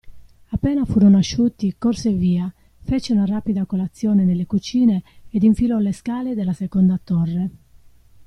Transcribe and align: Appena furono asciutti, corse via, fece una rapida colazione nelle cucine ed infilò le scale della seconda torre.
Appena 0.49 0.83
furono 0.83 1.17
asciutti, 1.19 1.75
corse 1.77 2.11
via, 2.11 2.51
fece 2.81 3.13
una 3.13 3.23
rapida 3.27 3.65
colazione 3.67 4.23
nelle 4.25 4.47
cucine 4.47 5.03
ed 5.29 5.43
infilò 5.43 5.77
le 5.77 5.93
scale 5.93 6.33
della 6.33 6.53
seconda 6.53 6.97
torre. 7.03 7.49